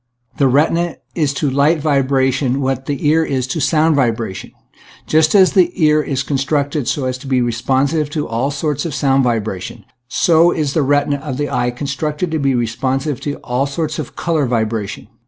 The 0.39 0.47
retina 0.47 0.97
is 1.13 1.31
to 1.35 1.49
light 1.51 1.79
vibration 1.79 2.59
what 2.59 2.87
the 2.87 3.07
ear 3.07 3.23
is 3.23 3.45
to 3.45 3.59
sound 3.59 3.95
vibration. 3.95 4.49
And 4.55 5.07
just 5.07 5.35
as 5.35 5.51
the 5.53 5.71
ear 5.75 6.01
is 6.01 6.23
con 6.23 6.37
structed 6.37 6.87
so 6.87 7.05
as 7.05 7.19
to 7.19 7.27
be 7.27 7.39
responsive 7.39 8.09
to 8.09 8.27
all 8.27 8.49
sorts 8.49 8.83
of 8.83 8.95
sound 8.95 9.23
vibration, 9.23 9.85
so 10.07 10.49
is 10.51 10.73
the 10.73 10.81
retina 10.81 11.17
of 11.17 11.37
the 11.37 11.51
eye 11.51 11.69
constructed 11.69 12.31
to 12.31 12.39
be 12.39 12.55
responsive 12.55 13.21
to 13.21 13.35
all 13.43 13.67
sorts 13.67 13.99
of 13.99 14.15
color 14.15 14.47
vibration. 14.47 15.07